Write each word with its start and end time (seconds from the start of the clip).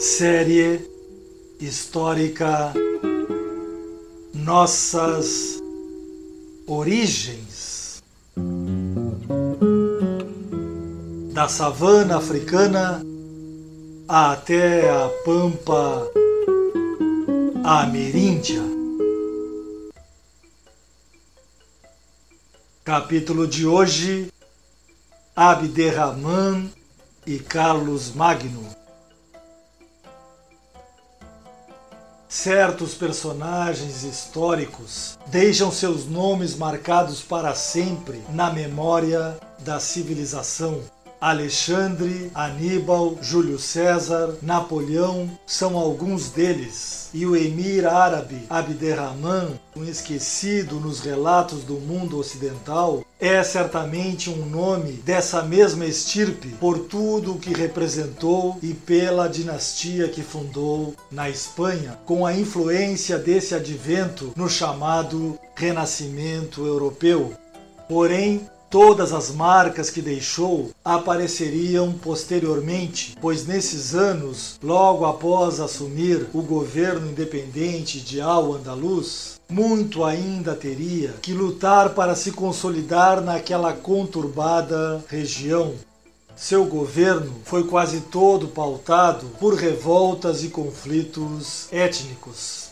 Série 0.00 0.80
histórica 1.60 2.72
Nossas 4.32 5.60
Origens 6.66 8.02
da 11.34 11.48
savana 11.48 12.16
africana 12.16 13.02
até 14.08 14.88
a 14.88 15.10
pampa 15.22 16.10
ameríndia. 17.62 18.62
Capítulo 22.82 23.46
de 23.46 23.66
hoje: 23.66 24.32
Abderrahman 25.36 26.72
e 27.26 27.38
Carlos 27.38 28.14
Magno. 28.14 28.79
Certos 32.32 32.94
personagens 32.94 34.04
históricos 34.04 35.18
deixam 35.26 35.72
seus 35.72 36.06
nomes 36.06 36.54
marcados 36.54 37.20
para 37.20 37.56
sempre 37.56 38.22
na 38.28 38.52
memória 38.52 39.36
da 39.58 39.80
civilização. 39.80 40.80
Alexandre, 41.20 42.30
Aníbal, 42.34 43.18
Júlio 43.20 43.58
César, 43.58 44.36
Napoleão 44.40 45.28
são 45.46 45.76
alguns 45.76 46.30
deles, 46.30 47.10
e 47.12 47.26
o 47.26 47.36
emir 47.36 47.86
árabe 47.86 48.46
Abderrahman, 48.48 49.60
um 49.76 49.84
esquecido 49.84 50.80
nos 50.80 51.00
relatos 51.00 51.62
do 51.62 51.74
mundo 51.74 52.18
ocidental, 52.18 53.04
é 53.20 53.42
certamente 53.42 54.30
um 54.30 54.46
nome 54.46 54.92
dessa 54.92 55.42
mesma 55.42 55.84
estirpe 55.84 56.48
por 56.58 56.78
tudo 56.78 57.34
o 57.34 57.38
que 57.38 57.52
representou 57.52 58.58
e 58.62 58.72
pela 58.72 59.28
dinastia 59.28 60.08
que 60.08 60.22
fundou 60.22 60.94
na 61.10 61.28
Espanha, 61.28 61.98
com 62.06 62.24
a 62.24 62.34
influência 62.34 63.18
desse 63.18 63.54
advento 63.54 64.32
no 64.34 64.48
chamado 64.48 65.38
Renascimento 65.54 66.64
Europeu. 66.64 67.34
Porém, 67.86 68.48
Todas 68.70 69.12
as 69.12 69.32
marcas 69.32 69.90
que 69.90 70.00
deixou 70.00 70.70
apareceriam 70.84 71.92
posteriormente, 71.92 73.16
pois 73.20 73.44
nesses 73.44 73.96
anos, 73.96 74.60
logo 74.62 75.04
após 75.04 75.58
assumir 75.58 76.28
o 76.32 76.40
governo 76.40 77.10
independente 77.10 77.98
de 77.98 78.20
Al-Andalus, 78.20 79.40
muito 79.50 80.04
ainda 80.04 80.54
teria 80.54 81.14
que 81.20 81.32
lutar 81.32 81.94
para 81.94 82.14
se 82.14 82.30
consolidar 82.30 83.20
naquela 83.20 83.72
conturbada 83.72 85.04
região. 85.08 85.74
Seu 86.36 86.64
governo 86.64 87.40
foi 87.44 87.64
quase 87.64 88.02
todo 88.02 88.46
pautado 88.46 89.26
por 89.40 89.54
revoltas 89.54 90.44
e 90.44 90.48
conflitos 90.48 91.66
étnicos. 91.72 92.69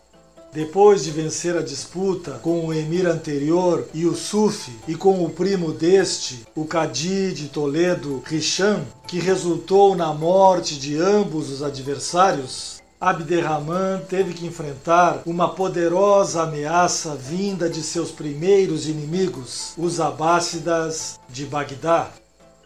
Depois 0.53 1.05
de 1.05 1.11
vencer 1.11 1.57
a 1.57 1.63
disputa 1.63 2.41
com 2.43 2.65
o 2.65 2.73
emir 2.73 3.07
anterior, 3.07 3.87
Yusuf, 3.95 4.73
e 4.89 4.95
com 4.95 5.23
o 5.23 5.29
primo 5.29 5.73
deste, 5.73 6.47
o 6.55 6.65
Cadi 6.65 7.33
de 7.33 7.49
Toledo, 7.49 8.23
Hisham, 8.31 8.83
que 9.07 9.19
resultou 9.19 9.95
na 9.95 10.13
morte 10.15 10.79
de 10.79 10.97
ambos 10.97 11.51
os 11.51 11.63
adversários, 11.63 12.83
Abderrahman 12.99 14.01
teve 14.09 14.33
que 14.33 14.47
enfrentar 14.47 15.23
uma 15.25 15.51
poderosa 15.51 16.43
ameaça 16.43 17.15
vinda 17.15 17.69
de 17.69 17.83
seus 17.83 18.11
primeiros 18.11 18.89
inimigos, 18.89 19.75
os 19.77 20.01
Abássidas 20.01 21.21
de 21.29 21.45
Bagdá 21.45 22.11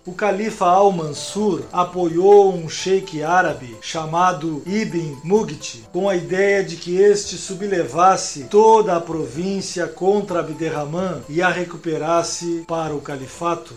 o 0.04 0.12
califa 0.12 0.66
Al-Mansur 0.66 1.62
apoiou 1.72 2.52
um 2.52 2.68
sheik 2.68 3.22
árabe 3.22 3.76
chamado 3.80 4.60
Ibn 4.66 5.18
Mugti 5.22 5.84
com 5.92 6.08
a 6.08 6.16
ideia 6.16 6.64
de 6.64 6.76
que 6.76 6.96
este 6.96 7.36
sublevasse 7.36 8.44
toda 8.44 8.96
a 8.96 9.00
província 9.00 9.86
contra 9.86 10.40
Abderrahman 10.40 11.22
e 11.28 11.40
a 11.40 11.48
recuperasse 11.48 12.64
para 12.66 12.94
o 12.94 13.00
califato. 13.00 13.74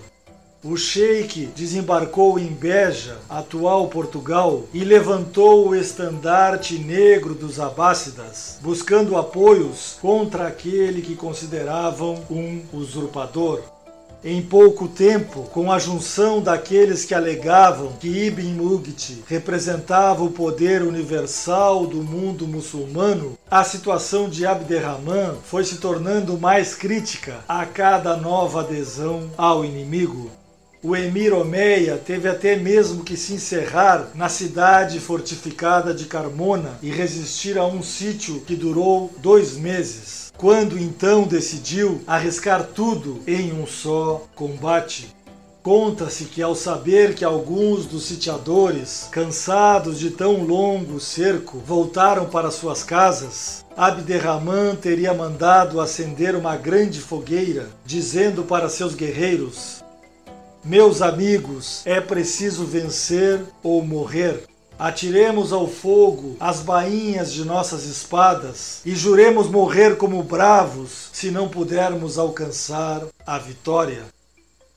O 0.63 0.75
sheik 0.75 1.45
desembarcou 1.55 2.39
em 2.39 2.47
Beja, 2.47 3.19
atual 3.29 3.87
Portugal, 3.87 4.63
e 4.73 4.83
levantou 4.83 5.67
o 5.67 5.75
estandarte 5.75 6.79
negro 6.79 7.35
dos 7.35 7.59
Abássidas, 7.59 8.57
buscando 8.63 9.15
apoios 9.15 9.99
contra 10.01 10.47
aquele 10.47 11.03
que 11.03 11.15
consideravam 11.15 12.15
um 12.31 12.63
usurpador. 12.73 13.74
Em 14.27 14.41
pouco 14.41 14.87
tempo, 14.87 15.43
com 15.43 15.71
a 15.71 15.77
junção 15.77 16.41
daqueles 16.41 17.05
que 17.05 17.13
alegavam 17.13 17.93
que 17.99 18.07
Ibn 18.07 18.55
Mugti 18.55 19.23
representava 19.27 20.23
o 20.23 20.31
poder 20.31 20.81
universal 20.81 21.85
do 21.85 21.97
mundo 21.97 22.47
muçulmano, 22.47 23.37
a 23.51 23.63
situação 23.63 24.27
de 24.27 24.43
Abderrahman 24.43 25.35
foi 25.43 25.63
se 25.63 25.77
tornando 25.77 26.39
mais 26.39 26.73
crítica 26.73 27.35
a 27.47 27.67
cada 27.67 28.17
nova 28.17 28.61
adesão 28.61 29.29
ao 29.37 29.63
inimigo. 29.63 30.31
O 30.87 30.95
emir 30.95 31.33
Omeia 31.33 31.97
teve 31.97 32.29
até 32.29 32.55
mesmo 32.55 33.03
que 33.03 33.17
se 33.17 33.33
encerrar 33.33 34.11
na 34.13 34.29
cidade 34.29 34.99
fortificada 34.99 35.95
de 35.95 36.05
Carmona 36.05 36.77
e 36.79 36.91
resistir 36.91 37.57
a 37.57 37.65
um 37.65 37.81
sítio 37.81 38.41
que 38.41 38.55
durou 38.55 39.11
dois 39.17 39.57
meses 39.57 40.31
quando 40.37 40.77
então 40.77 41.23
decidiu 41.23 42.03
arriscar 42.05 42.65
tudo 42.65 43.19
em 43.25 43.51
um 43.51 43.65
só 43.65 44.27
combate. 44.35 45.07
Conta-se 45.63 46.25
que, 46.25 46.43
ao 46.43 46.53
saber 46.53 47.15
que 47.15 47.25
alguns 47.25 47.87
dos 47.87 48.05
sitiadores, 48.05 49.09
cansados 49.11 49.97
de 49.97 50.11
tão 50.11 50.43
longo 50.43 50.99
cerco, 50.99 51.57
voltaram 51.65 52.27
para 52.27 52.51
suas 52.51 52.83
casas, 52.83 53.65
Abderrahman 53.75 54.75
teria 54.75 55.15
mandado 55.15 55.81
acender 55.81 56.35
uma 56.35 56.55
grande 56.55 56.99
fogueira, 56.99 57.69
dizendo 57.83 58.43
para 58.43 58.69
seus 58.69 58.93
guerreiros: 58.93 59.83
Meus 60.65 60.99
amigos, 60.99 61.83
é 61.85 62.01
preciso 62.01 62.65
vencer 62.65 63.39
ou 63.61 63.85
morrer. 63.85 64.45
Atiremos 64.79 65.53
ao 65.53 65.67
fogo 65.67 66.35
as 66.39 66.59
bainhas 66.59 67.31
de 67.31 67.45
nossas 67.45 67.85
espadas 67.85 68.81
e 68.83 68.95
juremos 68.95 69.47
morrer 69.47 69.95
como 69.95 70.23
bravos 70.23 71.11
se 71.13 71.29
não 71.29 71.47
pudermos 71.47 72.17
alcançar 72.17 73.03
a 73.27 73.37
vitória 73.37 74.14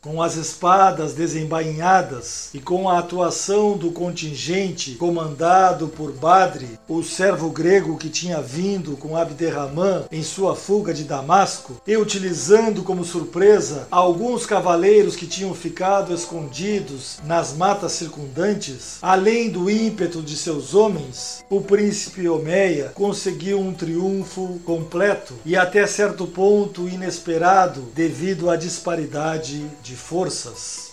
com 0.01 0.23
as 0.23 0.37
espadas 0.37 1.13
desembainhadas 1.13 2.51
e 2.55 2.61
com 2.61 2.89
a 2.89 3.01
atuação 3.01 3.77
do 3.77 3.91
contingente 3.91 4.93
comandado 4.93 5.89
por 5.89 6.13
Badri, 6.13 6.79
o 6.89 7.03
servo 7.03 7.51
grego 7.51 7.99
que 7.99 8.09
tinha 8.09 8.41
vindo 8.41 8.97
com 8.97 9.17
Abderrahman 9.17 10.05
em 10.13 10.23
sua 10.23 10.55
fuga 10.55 10.95
de 10.95 11.03
Damasco, 11.03 11.81
e 11.85 11.97
utilizando 11.97 12.85
como 12.85 13.05
surpresa 13.05 13.89
alguns 13.91 14.47
cavaleiros 14.47 15.17
que 15.17 15.27
tinham 15.27 15.53
ficado 15.53 16.15
escondidos 16.15 17.19
nas 17.25 17.55
matas 17.55 17.93
circundantes, 17.93 18.99
além 19.03 19.51
do 19.51 19.69
ímpeto 19.69 20.23
de 20.23 20.37
seus 20.37 20.75
homens, 20.75 21.45
o 21.51 21.61
príncipe 21.61 22.29
Omeia 22.29 22.93
conseguiu 22.95 23.59
um 23.59 23.75
triunfo 23.75 24.61
completo 24.65 25.35
e 25.45 25.57
até 25.57 25.87
certo 25.87 26.27
ponto 26.27 26.89
inesperado 26.89 27.83
devido 27.95 28.49
à 28.49 28.57
disparidade 28.57 29.67
de 29.83 29.88
forças. 29.95 30.89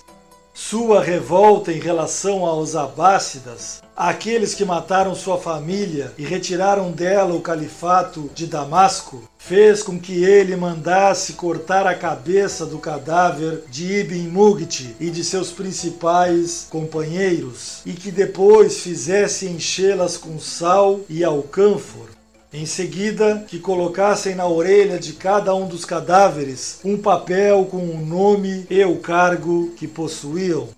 Sua 0.57 1.03
revolta 1.03 1.69
em 1.69 1.79
relação 1.79 2.45
aos 2.45 2.77
Abássidas, 2.77 3.83
aqueles 3.93 4.55
que 4.55 4.63
mataram 4.63 5.13
sua 5.13 5.37
família 5.37 6.13
e 6.17 6.23
retiraram 6.23 6.91
dela 6.91 7.35
o 7.35 7.41
califato 7.41 8.31
de 8.33 8.47
Damasco, 8.47 9.29
fez 9.37 9.83
com 9.83 9.99
que 9.99 10.23
ele 10.23 10.55
mandasse 10.55 11.33
cortar 11.33 11.85
a 11.85 11.93
cabeça 11.93 12.65
do 12.65 12.79
cadáver 12.79 13.63
de 13.69 13.99
Ibn 13.99 14.29
Mugti 14.29 14.95
e 14.97 15.09
de 15.09 15.25
seus 15.25 15.51
principais 15.51 16.67
companheiros, 16.69 17.81
e 17.85 17.91
que 17.91 18.09
depois 18.09 18.77
fizesse 18.79 19.47
enchê-las 19.47 20.15
com 20.15 20.39
sal 20.39 21.01
e 21.09 21.21
alcânfor 21.21 22.14
em 22.55 22.65
seguida, 22.65 23.43
que 23.47 23.59
colocassem 23.59 24.33
na 24.33 24.47
orelha 24.47 24.97
de 24.97 25.13
cada 25.13 25.53
um 25.53 25.67
dos 25.67 25.83
cadáveres 25.83 26.79
um 26.85 26.97
papel 26.97 27.65
com 27.65 27.77
o 27.77 28.05
nome 28.05 28.65
e 28.69 28.83
o 28.85 28.97
cargo 28.97 29.71
que 29.75 29.87
possuíam. 29.87 30.69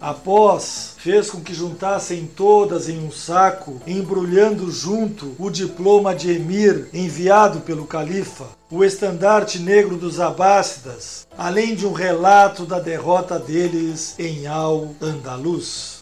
Após, 0.00 0.94
fez 0.98 1.30
com 1.30 1.40
que 1.40 1.54
juntassem 1.54 2.26
todas 2.26 2.88
em 2.88 2.98
um 2.98 3.10
saco, 3.10 3.80
embrulhando 3.86 4.70
junto 4.70 5.34
o 5.38 5.50
diploma 5.50 6.14
de 6.14 6.30
emir 6.30 6.88
enviado 6.92 7.60
pelo 7.60 7.86
califa, 7.86 8.46
o 8.70 8.84
estandarte 8.84 9.58
negro 9.58 9.96
dos 9.96 10.20
Abássidas, 10.20 11.26
além 11.36 11.74
de 11.74 11.86
um 11.86 11.92
relato 11.92 12.64
da 12.64 12.78
derrota 12.78 13.38
deles 13.38 14.14
em 14.18 14.46
Al-Andalus. 14.46 15.95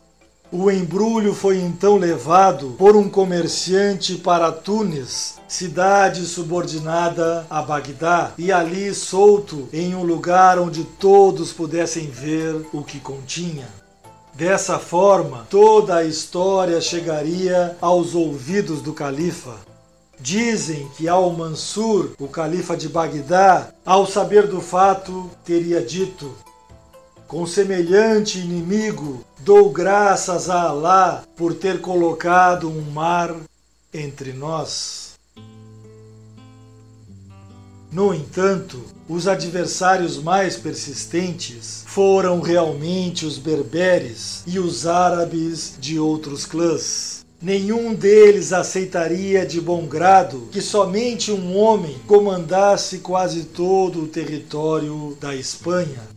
O 0.57 0.71
embrulho 0.71 1.35
foi 1.35 1.59
então 1.59 1.97
levado 1.97 2.77
por 2.79 2.95
um 2.95 3.09
comerciante 3.09 4.15
para 4.15 4.53
Tunis, 4.53 5.35
cidade 5.49 6.25
subordinada 6.27 7.45
a 7.51 7.61
Bagdá, 7.61 8.33
e 8.39 8.53
ali 8.53 8.95
solto 8.95 9.69
em 9.73 9.97
um 9.97 10.05
lugar 10.05 10.61
onde 10.61 10.85
todos 10.85 11.53
pudessem 11.53 12.07
ver 12.07 12.65
o 12.73 12.85
que 12.85 13.01
continha. 13.01 13.67
Dessa 14.33 14.79
forma, 14.79 15.45
toda 15.51 15.97
a 15.97 16.05
história 16.05 16.81
chegaria 16.81 17.77
aos 17.81 18.15
ouvidos 18.15 18.81
do 18.81 18.93
califa. 18.93 19.57
Dizem 20.21 20.89
que 20.97 21.09
Al-Mansur, 21.09 22.13
o 22.17 22.29
califa 22.29 22.77
de 22.77 22.89
Bagdá, 22.89 23.71
ao 23.85 24.07
saber 24.07 24.47
do 24.47 24.61
fato, 24.61 25.29
teria 25.45 25.81
dito: 25.81 26.33
Com 27.27 27.47
semelhante 27.47 28.39
inimigo, 28.39 29.25
dou 29.41 29.71
graças 29.71 30.51
a 30.51 30.65
Alá 30.65 31.25
por 31.37 31.55
ter 31.55 31.81
colocado 31.81 32.69
um 32.69 32.83
mar 32.91 33.35
entre 33.93 34.33
nós. 34.33 35.15
No 37.91 38.13
entanto, 38.13 38.83
os 39.09 39.27
adversários 39.27 40.19
mais 40.19 40.57
persistentes 40.57 41.85
foram 41.87 42.41
realmente 42.41 43.25
os 43.25 43.39
berberes 43.39 44.43
e 44.47 44.59
os 44.59 44.87
árabes 44.87 45.75
de 45.79 45.99
outros 45.99 46.45
clãs. 46.45 47.25
Nenhum 47.41 47.95
deles 47.95 48.53
aceitaria 48.53 49.47
de 49.47 49.61
bom 49.61 49.87
grado 49.87 50.49
que 50.51 50.61
somente 50.61 51.33
um 51.33 51.57
homem 51.57 51.99
comandasse 52.07 52.99
quase 52.99 53.45
todo 53.45 54.03
o 54.03 54.09
território 54.09 55.17
da 55.21 55.35
Espanha. 55.35 56.15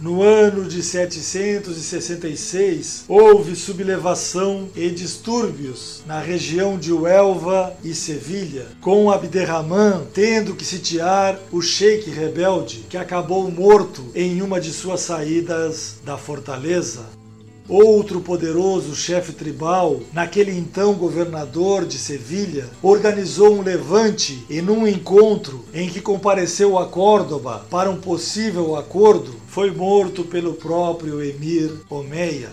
No 0.00 0.22
ano 0.22 0.68
de 0.68 0.80
766, 0.80 3.04
houve 3.08 3.56
sublevação 3.56 4.68
e 4.76 4.88
distúrbios 4.90 6.04
na 6.06 6.20
região 6.20 6.78
de 6.78 6.92
Huelva 6.92 7.76
e 7.82 7.92
Sevilha, 7.92 8.68
com 8.80 9.10
Abderramán 9.10 10.02
tendo 10.14 10.54
que 10.54 10.64
sitiar 10.64 11.36
o 11.50 11.60
sheik 11.60 12.08
rebelde, 12.10 12.86
que 12.88 12.96
acabou 12.96 13.50
morto 13.50 14.04
em 14.14 14.40
uma 14.40 14.60
de 14.60 14.72
suas 14.72 15.00
saídas 15.00 15.96
da 16.04 16.16
fortaleza. 16.16 17.18
Outro 17.68 18.22
poderoso 18.22 18.96
chefe 18.96 19.32
tribal, 19.32 20.00
naquele 20.14 20.56
então 20.56 20.94
governador 20.94 21.84
de 21.84 21.98
Sevilha, 21.98 22.66
organizou 22.80 23.58
um 23.58 23.60
levante 23.60 24.42
e 24.48 24.62
num 24.62 24.86
encontro 24.86 25.66
em 25.74 25.86
que 25.86 26.00
compareceu 26.00 26.78
a 26.78 26.86
Córdoba 26.86 27.66
para 27.68 27.90
um 27.90 27.98
possível 27.98 28.74
acordo, 28.74 29.34
foi 29.58 29.72
morto 29.72 30.22
pelo 30.22 30.54
próprio 30.54 31.20
emir 31.20 31.80
Omeia. 31.90 32.48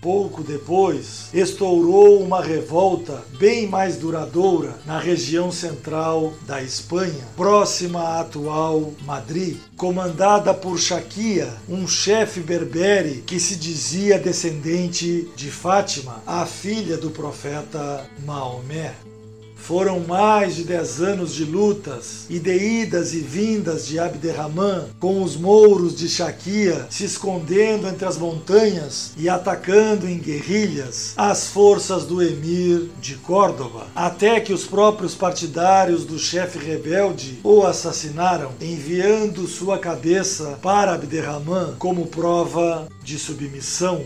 Pouco 0.00 0.42
depois, 0.42 1.28
estourou 1.34 2.22
uma 2.22 2.42
revolta 2.42 3.22
bem 3.38 3.66
mais 3.66 3.98
duradoura 3.98 4.78
na 4.86 4.98
região 4.98 5.52
central 5.52 6.32
da 6.46 6.62
Espanha, 6.62 7.28
próxima 7.36 8.00
à 8.00 8.20
atual 8.20 8.94
Madrid, 9.04 9.58
comandada 9.76 10.54
por 10.54 10.78
Shakia, 10.78 11.52
um 11.68 11.86
chefe 11.86 12.40
berbere 12.40 13.22
que 13.26 13.38
se 13.38 13.54
dizia 13.54 14.18
descendente 14.18 15.28
de 15.36 15.50
Fátima, 15.50 16.22
a 16.26 16.46
filha 16.46 16.96
do 16.96 17.10
profeta 17.10 18.08
Maomé. 18.24 18.94
Foram 19.66 19.98
mais 19.98 20.54
de 20.54 20.62
dez 20.62 21.00
anos 21.00 21.34
de 21.34 21.44
lutas 21.44 22.24
e 22.30 22.38
de 22.38 22.56
idas 22.56 23.12
e 23.12 23.18
vindas 23.18 23.84
de 23.84 23.98
Abderramã, 23.98 24.84
com 25.00 25.20
os 25.24 25.36
mouros 25.36 25.96
de 25.96 26.08
Shakia 26.08 26.86
se 26.88 27.02
escondendo 27.04 27.88
entre 27.88 28.06
as 28.06 28.16
montanhas 28.16 29.10
e 29.16 29.28
atacando 29.28 30.08
em 30.08 30.18
guerrilhas 30.18 31.14
as 31.16 31.48
forças 31.48 32.04
do 32.04 32.22
emir 32.22 32.90
de 33.00 33.16
Córdoba, 33.16 33.88
até 33.92 34.38
que 34.38 34.52
os 34.52 34.64
próprios 34.64 35.16
partidários 35.16 36.04
do 36.04 36.16
chefe 36.16 36.60
rebelde 36.60 37.40
o 37.42 37.64
assassinaram, 37.64 38.52
enviando 38.60 39.48
sua 39.48 39.80
cabeça 39.80 40.60
para 40.62 40.94
Abderramã 40.94 41.74
como 41.76 42.06
prova 42.06 42.86
de 43.02 43.18
submissão. 43.18 44.04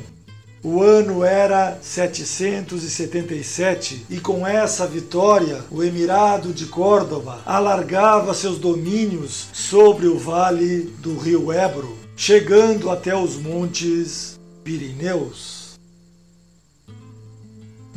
O 0.62 0.82
ano 0.82 1.24
era 1.24 1.78
777 1.80 4.04
e 4.10 4.20
com 4.20 4.46
essa 4.46 4.86
vitória 4.86 5.64
o 5.70 5.82
Emirado 5.82 6.52
de 6.52 6.66
Córdoba 6.66 7.40
alargava 7.46 8.34
seus 8.34 8.58
domínios 8.58 9.46
sobre 9.54 10.06
o 10.06 10.18
vale 10.18 10.82
do 10.98 11.16
rio 11.16 11.50
Ebro, 11.50 11.96
chegando 12.14 12.90
até 12.90 13.16
os 13.16 13.36
montes 13.36 14.38
Pirineus. 14.62 15.59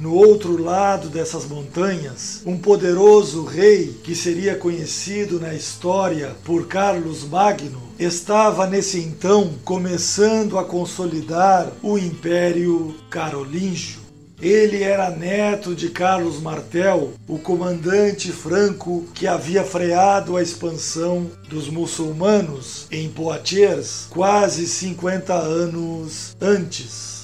No 0.03 0.15
outro 0.15 0.61
lado 0.61 1.07
dessas 1.07 1.45
montanhas, 1.45 2.41
um 2.45 2.57
poderoso 2.57 3.45
rei 3.45 3.97
que 4.03 4.13
seria 4.13 4.53
conhecido 4.53 5.39
na 5.39 5.53
história 5.53 6.35
por 6.43 6.67
Carlos 6.67 7.23
Magno 7.23 7.81
estava 7.97 8.67
nesse 8.67 8.99
então 8.99 9.51
começando 9.63 10.59
a 10.59 10.65
consolidar 10.65 11.71
o 11.81 11.97
Império 11.97 12.93
Carolíngio. 13.09 14.01
Ele 14.41 14.83
era 14.83 15.09
neto 15.09 15.73
de 15.73 15.87
Carlos 15.87 16.41
Martel, 16.41 17.13
o 17.25 17.39
comandante 17.39 18.29
franco 18.29 19.05
que 19.13 19.25
havia 19.25 19.63
freado 19.63 20.35
a 20.35 20.43
expansão 20.43 21.31
dos 21.47 21.69
muçulmanos 21.69 22.87
em 22.91 23.07
Poitiers 23.07 24.07
quase 24.09 24.67
50 24.67 25.33
anos 25.33 26.35
antes. 26.41 27.22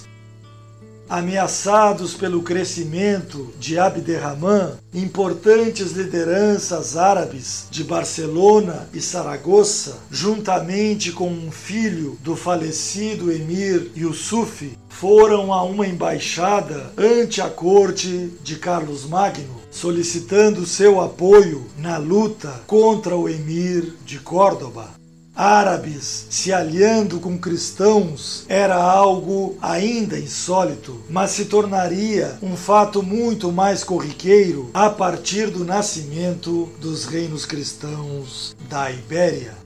Ameaçados 1.10 2.14
pelo 2.14 2.44
crescimento 2.44 3.52
de 3.60 3.80
Abderramã, 3.80 4.74
importantes 4.94 5.94
lideranças 5.94 6.96
árabes 6.96 7.66
de 7.72 7.84
Barcelona 7.84 8.88
e 8.94 9.02
Saragoça, 9.02 9.98
juntamente 10.12 11.12
com 11.12 11.28
um 11.28 11.50
filho 11.50 12.16
do 12.22 12.36
falecido 12.36 13.32
emir 13.32 13.92
Yusuf, 13.98 14.78
foram 14.88 15.52
a 15.52 15.64
uma 15.64 15.88
embaixada 15.88 16.94
ante 16.96 17.42
a 17.42 17.50
corte 17.50 18.32
de 18.44 18.58
Carlos 18.58 19.04
Magno, 19.06 19.60
solicitando 19.72 20.64
seu 20.64 21.02
apoio 21.02 21.66
na 21.80 21.98
luta 21.98 22.62
contra 22.68 23.18
o 23.18 23.28
emir 23.28 23.96
de 24.06 24.20
Córdoba 24.20 25.00
árabes 25.40 26.26
se 26.30 26.52
aliando 26.52 27.18
com 27.22 27.38
cristãos 27.38 28.44
era 28.50 28.76
algo 28.76 29.58
ainda 29.62 30.20
insólito, 30.20 31.02
mas 31.10 31.32
se 31.32 31.46
tornaria 31.46 32.38
um 32.42 32.58
fato 32.58 33.02
muito 33.02 33.50
mais 33.50 33.82
corriqueiro 33.82 34.70
a 34.74 34.90
partir 34.90 35.50
do 35.50 35.64
nascimento 35.64 36.68
dos 36.82 37.06
reinos 37.06 37.46
cristãos 37.46 38.54
da 38.68 38.92
Ibéria. 38.92 39.58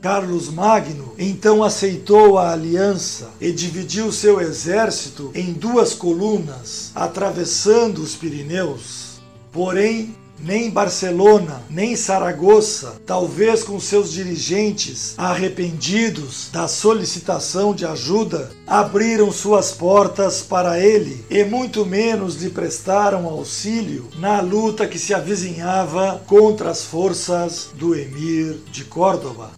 Carlos 0.00 0.48
Magno 0.48 1.12
então 1.18 1.64
aceitou 1.64 2.38
a 2.38 2.52
aliança 2.52 3.30
e 3.40 3.50
dividiu 3.50 4.12
seu 4.12 4.40
exército 4.40 5.32
em 5.34 5.52
duas 5.52 5.92
colunas, 5.92 6.92
atravessando 6.94 8.00
os 8.00 8.14
Pirineus. 8.14 9.18
Porém, 9.50 10.14
nem 10.40 10.70
Barcelona, 10.70 11.62
nem 11.68 11.96
Saragoça, 11.96 13.00
talvez 13.04 13.62
com 13.62 13.78
seus 13.80 14.12
dirigentes 14.12 15.14
arrependidos 15.16 16.48
da 16.52 16.68
solicitação 16.68 17.74
de 17.74 17.84
ajuda, 17.84 18.50
abriram 18.66 19.32
suas 19.32 19.72
portas 19.72 20.42
para 20.42 20.78
ele 20.78 21.24
e 21.28 21.44
muito 21.44 21.84
menos 21.84 22.36
lhe 22.36 22.50
prestaram 22.50 23.26
auxílio 23.26 24.08
na 24.18 24.40
luta 24.40 24.86
que 24.86 24.98
se 24.98 25.12
avizinhava 25.12 26.22
contra 26.26 26.70
as 26.70 26.84
forças 26.84 27.70
do 27.74 27.94
emir 27.94 28.58
de 28.70 28.84
Córdoba. 28.84 29.50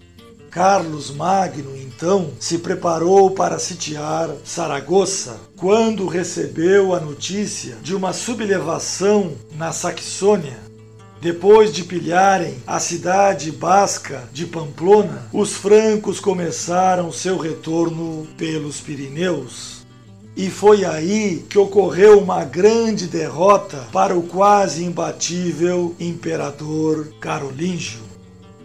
Carlos 0.51 1.13
Magno, 1.13 1.77
então, 1.77 2.31
se 2.41 2.59
preparou 2.59 3.31
para 3.31 3.59
sitiar 3.61 4.31
Saragoça 4.45 5.37
quando 5.57 6.09
recebeu 6.09 6.93
a 6.93 6.99
notícia 6.99 7.77
de 7.81 7.95
uma 7.95 8.13
sublevação 8.13 9.33
na 9.55 9.71
Saxônia 9.71 10.70
depois 11.21 11.71
de 11.71 11.85
pilharem 11.85 12.57
a 12.67 12.81
cidade 12.81 13.53
basca 13.53 14.27
de 14.33 14.47
Pamplona, 14.47 15.29
os 15.33 15.53
francos 15.53 16.19
começaram 16.19 17.13
seu 17.13 17.37
retorno 17.37 18.27
pelos 18.39 18.81
Pirineus. 18.81 19.85
E 20.35 20.49
foi 20.49 20.85
aí 20.85 21.45
que 21.51 21.59
ocorreu 21.59 22.19
uma 22.21 22.45
grande 22.45 23.07
derrota 23.07 23.87
para 23.93 24.17
o 24.17 24.23
quase 24.23 24.83
imbatível 24.83 25.95
imperador 26.01 27.13
carolíngio. 27.21 28.10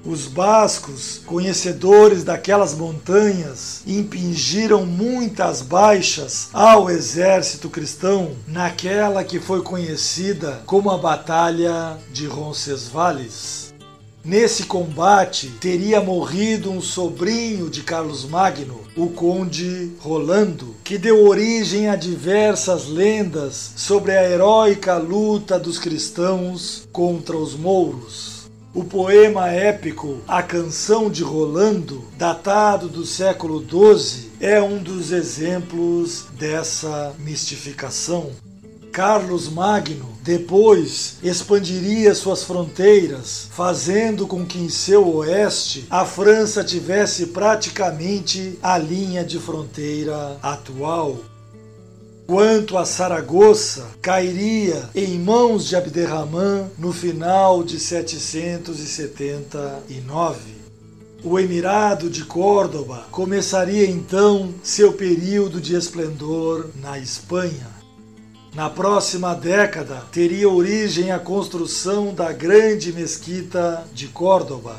Os 0.05 0.27
bascos, 0.27 1.19
conhecedores 1.25 2.23
daquelas 2.23 2.75
montanhas, 2.75 3.81
impingiram 3.87 4.85
muitas 4.85 5.63
baixas 5.63 6.49
ao 6.53 6.91
exército 6.91 7.71
cristão 7.71 8.33
naquela 8.47 9.23
que 9.23 9.39
foi 9.39 9.63
conhecida 9.63 10.61
como 10.67 10.91
a 10.91 10.97
Batalha 10.99 11.97
de 12.13 12.27
Roncesvalles. 12.27 13.73
Nesse 14.23 14.63
combate 14.65 15.49
teria 15.59 15.99
morrido 16.01 16.69
um 16.71 16.81
sobrinho 16.81 17.67
de 17.67 17.81
Carlos 17.81 18.25
Magno, 18.25 18.81
o 18.95 19.09
conde 19.09 19.91
Rolando, 19.99 20.75
que 20.83 20.99
deu 20.99 21.27
origem 21.27 21.89
a 21.89 21.95
diversas 21.95 22.87
lendas 22.87 23.73
sobre 23.75 24.11
a 24.11 24.27
heróica 24.27 24.97
luta 24.97 25.59
dos 25.59 25.79
cristãos 25.79 26.87
contra 26.91 27.35
os 27.35 27.55
mouros. 27.55 28.34
O 28.75 28.83
poema 28.83 29.49
épico 29.49 30.17
A 30.27 30.43
Canção 30.43 31.09
de 31.09 31.23
Rolando, 31.23 32.03
datado 32.17 32.89
do 32.89 33.05
século 33.05 33.63
XII, 33.63 34.31
é 34.41 34.61
um 34.61 34.79
dos 34.79 35.13
exemplos 35.13 36.25
dessa 36.37 37.15
mistificação. 37.17 38.31
Carlos 38.91 39.47
Magno 39.47 40.13
depois 40.21 41.15
expandiria 41.23 42.13
suas 42.13 42.43
fronteiras, 42.43 43.47
fazendo 43.49 44.27
com 44.27 44.45
que 44.45 44.59
em 44.59 44.67
seu 44.67 45.07
oeste 45.15 45.87
a 45.89 46.03
França 46.03 46.61
tivesse 46.61 47.27
praticamente 47.27 48.59
a 48.61 48.77
linha 48.77 49.23
de 49.23 49.39
fronteira 49.39 50.37
atual. 50.43 51.17
Quanto 52.27 52.75
a 52.75 52.85
Saragoça, 52.85 53.85
cairia 54.01 54.89
em 54.95 55.19
mãos 55.19 55.67
de 55.67 55.75
Abderramã 55.75 56.67
no 56.75 56.91
final 56.91 57.63
de 57.63 57.79
779. 57.79 60.39
O 61.23 61.37
Emirado 61.37 62.09
de 62.09 62.25
Córdoba 62.25 63.05
começaria 63.11 63.87
então 63.87 64.55
seu 64.63 64.93
período 64.93 65.61
de 65.61 65.75
esplendor 65.75 66.71
na 66.81 66.97
Espanha. 66.97 67.67
Na 68.55 68.71
próxima 68.71 69.35
década 69.35 70.01
teria 70.11 70.49
origem 70.49 71.11
a 71.11 71.19
construção 71.19 72.11
da 72.11 72.31
grande 72.31 72.91
mesquita 72.91 73.85
de 73.93 74.07
Córdoba. 74.07 74.77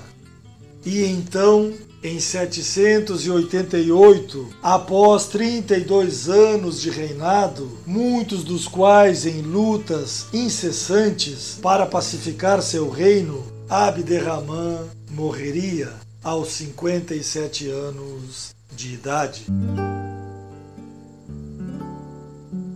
E 0.85 1.05
então 1.05 1.73
em 2.07 2.21
788, 2.21 4.49
após 4.63 5.27
32 5.27 6.29
anos 6.29 6.81
de 6.81 6.89
reinado, 6.89 7.69
muitos 7.85 8.45
dos 8.45 8.69
quais 8.69 9.27
em 9.27 9.43
lutas 9.43 10.27
incessantes 10.33 11.59
para 11.61 11.85
pacificar 11.85 12.63
seu 12.63 12.89
reino, 12.89 13.45
Abderramã 13.69 14.85
morreria 15.11 15.93
aos 16.23 16.53
57 16.53 17.69
anos 17.69 18.55
de 18.71 18.95
idade. 18.95 19.47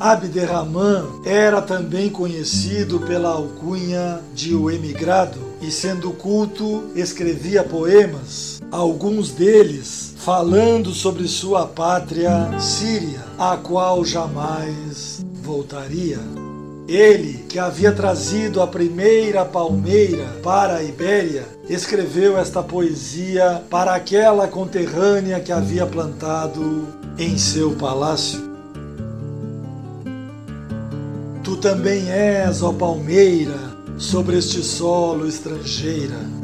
Abderramã 0.01 1.07
era 1.25 1.63
também 1.63 2.11
conhecido 2.11 2.99
pela 3.01 3.29
alcunha 3.29 4.21
de 4.35 4.55
o 4.55 4.71
emigrado 4.71 5.39
e, 5.61 5.71
sendo 5.71 6.11
culto, 6.13 6.91
escrevia 6.97 7.63
poemas 7.63 8.60
alguns 8.71 9.31
deles 9.31 10.15
falando 10.19 10.95
sobre 10.95 11.27
sua 11.27 11.67
pátria 11.67 12.59
Síria, 12.61 13.25
a 13.39 13.57
qual 13.57 14.05
jamais 14.05 15.25
voltaria. 15.43 16.19
Ele, 16.87 17.45
que 17.49 17.59
havia 17.59 17.93
trazido 17.93 18.61
a 18.61 18.67
primeira 18.67 19.45
palmeira 19.45 20.27
para 20.43 20.77
a 20.77 20.83
Ibéria, 20.83 21.47
escreveu 21.69 22.37
esta 22.37 22.63
poesia 22.63 23.63
para 23.71 23.95
aquela 23.95 24.49
conterrânea 24.49 25.39
que 25.41 25.53
havia 25.53 25.87
plantado 25.87 26.89
em 27.17 27.39
seu 27.39 27.73
palácio. 27.77 28.51
Tu 31.45 31.57
também 31.57 32.11
és, 32.11 32.63
ó 32.63 32.73
palmeira, 32.73 33.59
sobre 33.97 34.39
este 34.39 34.63
solo 34.63 35.29
estrangeira 35.29 36.40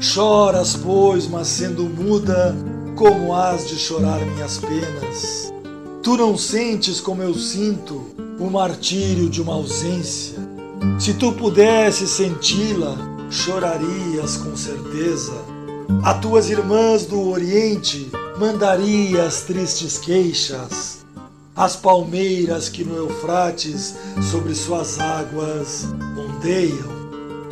Choras, 0.00 0.76
pois, 0.76 1.26
mas 1.26 1.48
sendo 1.48 1.84
muda, 1.84 2.54
como 2.96 3.34
has 3.34 3.66
de 3.66 3.76
chorar 3.76 4.20
minhas 4.20 4.58
penas? 4.58 5.52
Tu 6.02 6.16
não 6.18 6.36
sentes 6.36 7.00
como 7.00 7.22
eu 7.22 7.32
sinto 7.34 8.04
o 8.38 8.50
martírio 8.50 9.30
de 9.30 9.40
uma 9.40 9.54
ausência. 9.54 10.38
Se 11.00 11.14
tu 11.14 11.32
pudesses 11.32 12.10
senti-la, 12.10 12.94
chorarias 13.30 14.36
com 14.36 14.54
certeza. 14.54 15.32
A 16.02 16.14
tuas 16.14 16.50
irmãs 16.50 17.06
do 17.06 17.28
Oriente 17.28 18.10
mandarias 18.38 19.42
tristes 19.42 19.98
queixas. 19.98 21.06
As 21.56 21.74
palmeiras 21.74 22.68
que 22.68 22.84
no 22.84 22.96
Eufrates 22.96 23.94
sobre 24.30 24.54
suas 24.54 25.00
águas 25.00 25.88
ondeiam. 26.18 26.94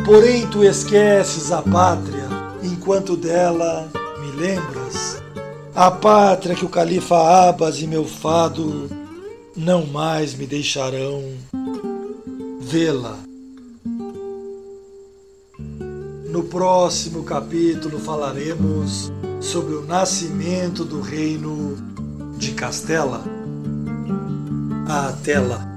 Porém, 0.04 0.46
tu 0.48 0.62
esqueces 0.62 1.50
a 1.50 1.62
pátria 1.62 2.23
enquanto 2.64 3.16
dela 3.16 3.90
me 4.20 4.30
lembras. 4.32 5.22
A 5.74 5.90
pátria 5.90 6.54
que 6.54 6.64
o 6.64 6.68
califa 6.68 7.16
Abbas 7.48 7.80
e 7.80 7.86
meu 7.86 8.04
fado 8.04 8.88
não 9.56 9.86
mais 9.86 10.34
me 10.34 10.46
deixarão 10.46 11.22
vê-la. 12.60 13.18
No 16.30 16.44
próximo 16.44 17.22
capítulo 17.22 17.98
falaremos 17.98 19.12
sobre 19.40 19.74
o 19.74 19.84
nascimento 19.84 20.84
do 20.84 21.00
reino 21.00 21.76
de 22.38 22.52
Castela. 22.52 23.22
Até 24.88 25.38
lá! 25.38 25.73